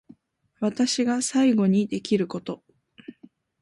[0.61, 2.63] 私が最後にできること